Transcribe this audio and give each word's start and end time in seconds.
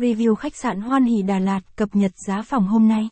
Review 0.00 0.34
khách 0.34 0.56
sạn 0.56 0.80
Hoan 0.80 1.04
Hỷ 1.04 1.22
Đà 1.22 1.38
Lạt 1.38 1.60
cập 1.76 1.88
nhật 1.92 2.12
giá 2.26 2.42
phòng 2.42 2.68
hôm 2.68 2.88
nay. 2.88 3.08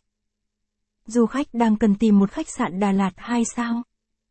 Du 1.07 1.27
khách 1.27 1.47
đang 1.53 1.77
cần 1.77 1.95
tìm 1.95 2.19
một 2.19 2.31
khách 2.31 2.47
sạn 2.49 2.81
Đà 2.81 2.93
Lạt 2.93 3.11
2 3.17 3.43
sao. 3.57 3.83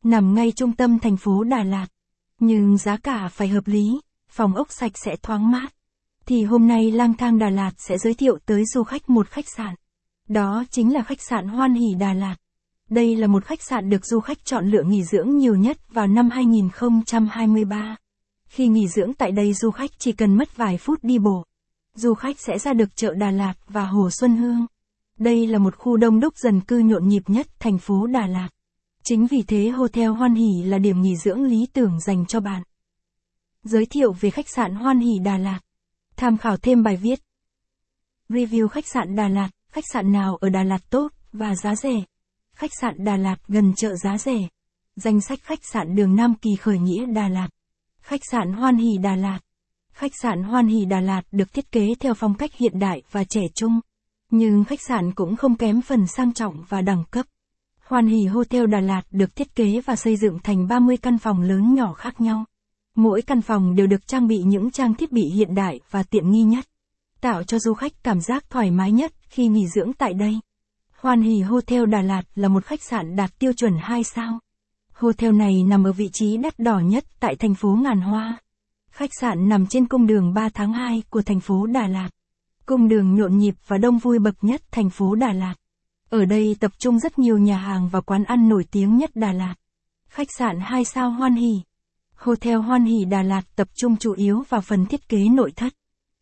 Nằm 0.04 0.36
ngay 0.36 0.52
trung 0.56 0.72
tâm 0.72 1.00
thành 1.00 1.18
phố 1.18 1.44
Đà 1.44 1.64
Lạt. 1.64 1.88
Nhưng 2.40 2.78
giá 2.78 2.98
cả 2.98 3.28
phải 3.28 3.48
hợp 3.48 3.68
lý, 3.68 4.02
phòng 4.30 4.56
ốc 4.56 4.68
sạch 4.72 4.92
sẽ 4.96 5.16
thoáng 5.16 5.52
mát. 5.52 5.74
Thì 6.26 6.44
hôm 6.44 6.68
nay 6.68 6.92
lang 6.92 7.14
thang 7.14 7.40
Đà 7.40 7.50
Lạt 7.50 7.72
sẽ 7.78 7.98
giới 7.98 8.14
thiệu 8.14 8.38
tới 8.46 8.64
du 8.66 8.84
khách 8.84 9.10
một 9.10 9.28
khách 9.28 9.50
sạn. 9.58 9.76
Đó 10.28 10.64
chính 10.72 10.94
là 10.94 11.04
khách 11.04 11.22
sạn 11.22 11.48
Hoan 11.48 11.74
Hỷ 11.74 11.96
Đà 12.00 12.14
Lạt. 12.14 12.36
Đây 12.90 13.16
là 13.16 13.28
một 13.28 13.46
khách 13.46 13.62
sạn 13.62 13.90
được 13.90 14.06
du 14.06 14.20
khách 14.20 14.46
chọn 14.46 14.70
lựa 14.70 14.84
nghỉ 14.84 15.04
dưỡng 15.04 15.38
nhiều 15.38 15.56
nhất 15.56 15.78
vào 15.94 16.08
năm 16.08 16.30
2023. 16.30 17.96
Khi 18.48 18.68
nghỉ 18.68 18.88
dưỡng 18.88 19.14
tại 19.14 19.32
đây 19.32 19.54
du 19.54 19.72
khách 19.72 19.92
chỉ 20.00 20.12
cần 20.12 20.36
mất 20.36 20.58
vài 20.58 20.78
phút 20.78 21.00
đi 21.04 21.20
bộ. 21.20 21.44
Du 22.00 22.14
khách 22.14 22.40
sẽ 22.40 22.60
ra 22.60 22.74
được 22.74 22.96
chợ 22.96 23.14
Đà 23.14 23.32
Lạt 23.32 23.54
và 23.68 23.86
Hồ 23.86 24.10
Xuân 24.12 24.38
Hương. 24.38 24.66
Đây 25.20 25.48
là 25.48 25.60
một 25.60 25.76
khu 25.76 25.98
đông 25.98 26.20
đúc 26.20 26.38
dần 26.38 26.62
cư 26.62 26.80
nhộn 26.80 27.08
nhịp 27.08 27.24
nhất 27.28 27.48
thành 27.60 27.78
phố 27.78 28.08
Đà 28.08 28.28
Lạt. 28.28 28.50
Chính 29.04 29.28
vì 29.28 29.44
thế 29.48 29.70
Hotel 29.70 30.08
Hoan 30.08 30.36
Hỷ 30.36 30.64
là 30.64 30.78
điểm 30.78 31.02
nghỉ 31.02 31.16
dưỡng 31.16 31.44
lý 31.44 31.68
tưởng 31.74 32.00
dành 32.00 32.26
cho 32.26 32.40
bạn. 32.40 32.64
Giới 33.64 33.86
thiệu 33.86 34.12
về 34.12 34.30
khách 34.30 34.50
sạn 34.56 34.76
Hoan 34.76 35.00
Hỷ 35.00 35.20
Đà 35.24 35.38
Lạt. 35.38 35.60
Tham 36.16 36.38
khảo 36.38 36.58
thêm 36.58 36.84
bài 36.84 36.98
viết. 36.98 37.20
Review 38.30 38.68
khách 38.68 38.88
sạn 38.88 39.16
Đà 39.16 39.28
Lạt, 39.28 39.50
khách 39.72 39.86
sạn 39.94 40.12
nào 40.12 40.36
ở 40.36 40.50
Đà 40.50 40.64
Lạt 40.64 40.90
tốt 40.90 41.12
và 41.34 41.56
giá 41.56 41.76
rẻ. 41.76 42.04
Khách 42.54 42.72
sạn 42.82 43.04
Đà 43.04 43.18
Lạt 43.18 43.38
gần 43.48 43.74
chợ 43.76 43.96
giá 43.96 44.18
rẻ. 44.18 44.48
Danh 44.96 45.22
sách 45.22 45.40
khách 45.42 45.66
sạn 45.74 45.96
đường 45.96 46.16
Nam 46.16 46.36
Kỳ 46.42 46.56
khởi 46.56 46.80
nghĩa 46.80 47.06
Đà 47.06 47.28
Lạt. 47.28 47.50
Khách 48.02 48.22
sạn 48.32 48.54
Hoan 48.54 48.78
Hỷ 48.78 48.98
Đà 48.98 49.16
Lạt. 49.16 49.40
Khách 49.98 50.12
sạn 50.22 50.44
Hoan 50.44 50.68
Hỷ 50.68 50.86
Đà 50.86 51.00
Lạt 51.00 51.22
được 51.32 51.54
thiết 51.54 51.72
kế 51.72 51.88
theo 52.00 52.14
phong 52.14 52.34
cách 52.34 52.52
hiện 52.54 52.80
đại 52.80 53.02
và 53.12 53.24
trẻ 53.24 53.42
trung. 53.56 53.80
Nhưng 54.32 54.64
khách 54.64 54.82
sạn 54.82 55.12
cũng 55.12 55.36
không 55.36 55.56
kém 55.56 55.82
phần 55.82 56.08
sang 56.08 56.34
trọng 56.34 56.64
và 56.70 56.82
đẳng 56.82 57.04
cấp. 57.12 57.26
Hoan 57.86 58.08
Hỷ 58.08 58.26
Hotel 58.26 58.66
Đà 58.68 58.80
Lạt 58.80 59.02
được 59.12 59.36
thiết 59.36 59.56
kế 59.56 59.82
và 59.86 59.96
xây 59.96 60.18
dựng 60.18 60.40
thành 60.44 60.68
30 60.68 60.98
căn 60.98 61.18
phòng 61.18 61.42
lớn 61.42 61.74
nhỏ 61.76 61.94
khác 61.94 62.22
nhau. 62.22 62.46
Mỗi 62.96 63.22
căn 63.22 63.42
phòng 63.42 63.76
đều 63.76 63.88
được 63.88 64.08
trang 64.08 64.28
bị 64.28 64.38
những 64.38 64.72
trang 64.72 64.94
thiết 64.94 65.12
bị 65.12 65.22
hiện 65.22 65.56
đại 65.56 65.80
và 65.92 66.04
tiện 66.04 66.32
nghi 66.32 66.44
nhất, 66.44 66.66
tạo 67.22 67.44
cho 67.44 67.60
du 67.60 67.74
khách 67.74 68.04
cảm 68.04 68.22
giác 68.22 68.50
thoải 68.50 68.72
mái 68.72 68.92
nhất 68.92 69.14
khi 69.30 69.48
nghỉ 69.48 69.68
dưỡng 69.68 69.94
tại 69.94 70.14
đây. 70.14 70.40
Hoan 71.00 71.22
Hỷ 71.22 71.42
Hotel 71.42 71.86
Đà 71.86 72.02
Lạt 72.02 72.24
là 72.36 72.48
một 72.48 72.66
khách 72.66 72.84
sạn 72.84 73.16
đạt 73.16 73.40
tiêu 73.40 73.54
chuẩn 73.54 73.74
2 73.80 74.04
sao. 74.04 74.40
Hotel 74.94 75.32
này 75.32 75.64
nằm 75.64 75.84
ở 75.84 75.92
vị 75.92 76.10
trí 76.14 76.38
đắt 76.38 76.60
đỏ 76.60 76.80
nhất 76.80 77.06
tại 77.20 77.36
thành 77.36 77.56
phố 77.56 77.70
Ngàn 77.70 78.02
Hoa. 78.02 78.38
Khách 78.98 79.12
sạn 79.22 79.50
nằm 79.50 79.68
trên 79.68 79.88
cung 79.88 80.08
đường 80.08 80.34
3 80.34 80.50
tháng 80.50 80.74
2 80.74 81.04
của 81.10 81.22
thành 81.22 81.40
phố 81.40 81.66
Đà 81.66 81.88
Lạt. 81.88 82.10
Cung 82.66 82.88
đường 82.88 83.16
nhộn 83.16 83.38
nhịp 83.38 83.56
và 83.68 83.78
đông 83.78 83.98
vui 83.98 84.20
bậc 84.20 84.36
nhất 84.42 84.62
thành 84.72 84.90
phố 84.90 85.16
Đà 85.16 85.34
Lạt. 85.34 85.56
Ở 86.10 86.26
đây 86.26 86.56
tập 86.60 86.72
trung 86.80 87.00
rất 87.00 87.20
nhiều 87.20 87.38
nhà 87.38 87.58
hàng 87.58 87.90
và 87.90 88.02
quán 88.02 88.24
ăn 88.24 88.50
nổi 88.50 88.66
tiếng 88.72 88.98
nhất 88.98 89.12
Đà 89.16 89.32
Lạt. 89.32 89.56
Khách 90.10 90.28
sạn 90.38 90.60
2 90.60 90.86
sao 90.86 91.12
Hoan 91.12 91.36
Hỷ. 91.36 91.62
Hotel 92.16 92.56
Hoan 92.56 92.86
Hỷ 92.86 93.06
Đà 93.06 93.22
Lạt 93.24 93.42
tập 93.56 93.68
trung 93.76 93.98
chủ 93.98 94.14
yếu 94.14 94.44
vào 94.50 94.62
phần 94.62 94.86
thiết 94.86 95.10
kế 95.10 95.26
nội 95.30 95.52
thất. 95.56 95.74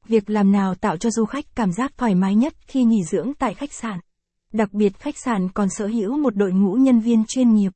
Việc 0.07 0.29
làm 0.29 0.51
nào 0.51 0.75
tạo 0.75 0.97
cho 0.97 1.09
du 1.09 1.25
khách 1.25 1.45
cảm 1.55 1.71
giác 1.71 1.97
thoải 1.97 2.15
mái 2.15 2.35
nhất 2.35 2.53
khi 2.67 2.83
nghỉ 2.83 3.03
dưỡng 3.03 3.33
tại 3.33 3.53
khách 3.53 3.73
sạn. 3.73 3.99
Đặc 4.53 4.73
biệt 4.73 4.99
khách 4.99 5.17
sạn 5.17 5.49
còn 5.53 5.69
sở 5.69 5.87
hữu 5.87 6.17
một 6.17 6.35
đội 6.35 6.51
ngũ 6.51 6.73
nhân 6.73 6.99
viên 6.99 7.23
chuyên 7.27 7.53
nghiệp. 7.53 7.71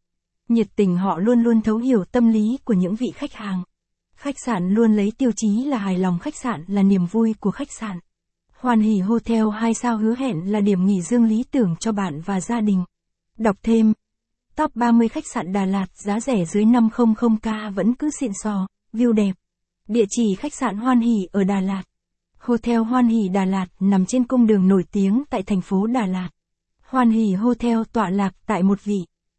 Nhiệt 0.50 0.68
tình 0.76 0.98
họ 0.98 1.20
luôn 1.20 1.42
luôn 1.42 1.62
thấu 1.62 1.78
hiểu 1.78 2.04
tâm 2.12 2.28
lý 2.32 2.58
của 2.66 2.74
những 2.74 2.96
vị 2.96 3.12
khách 3.16 3.34
hàng. 3.34 3.64
Khách 4.20 4.40
sạn 4.46 4.70
luôn 4.70 4.96
lấy 4.96 5.12
tiêu 5.18 5.32
chí 5.36 5.64
là 5.64 5.78
hài 5.78 5.98
lòng 5.98 6.20
khách 6.20 6.36
sạn 6.36 6.64
là 6.68 6.84
niềm 6.84 7.06
vui 7.06 7.34
của 7.40 7.52
khách 7.52 7.72
sạn. 7.72 8.00
Hoan 8.54 8.80
hỷ 8.82 9.00
Hotel 9.00 9.44
2 9.54 9.74
sao 9.74 9.98
hứa 9.98 10.16
hẹn 10.16 10.52
là 10.52 10.60
điểm 10.60 10.86
nghỉ 10.86 11.02
dưỡng 11.02 11.24
lý 11.24 11.44
tưởng 11.52 11.76
cho 11.80 11.92
bạn 11.92 12.22
và 12.22 12.42
gia 12.42 12.62
đình. 12.62 12.84
Đọc 13.38 13.56
thêm. 13.64 13.94
Top 14.56 14.76
30 14.76 15.08
khách 15.08 15.24
sạn 15.34 15.54
Đà 15.54 15.66
Lạt 15.66 15.86
giá 15.94 16.20
rẻ 16.20 16.46
dưới 16.46 16.66
500k 16.66 17.74
vẫn 17.74 17.94
cứ 17.94 18.10
xịn 18.20 18.32
sò, 18.44 18.68
view 18.94 19.12
đẹp. 19.12 19.34
Địa 19.88 20.06
chỉ 20.10 20.36
khách 20.36 20.54
sạn 20.54 20.78
Hoan 20.78 21.00
Hỷ 21.00 21.28
ở 21.32 21.44
Đà 21.44 21.60
Lạt. 21.60 21.84
Hotel 22.38 22.78
Hoan 22.78 23.08
Hỷ 23.08 23.30
Đà 23.30 23.46
Lạt 23.46 23.68
nằm 23.80 24.06
trên 24.06 24.24
cung 24.24 24.48
đường 24.48 24.68
nổi 24.68 24.84
tiếng 24.92 25.24
tại 25.30 25.44
thành 25.44 25.62
phố 25.62 25.88
Đà 25.88 26.06
Lạt. 26.06 26.30
Hoan 26.82 27.12
Hỷ 27.12 27.34
Hotel 27.34 27.78
tọa 27.94 28.10
lạc 28.10 28.34
tại 28.46 28.64
một 28.64 28.84
vị 28.84 29.06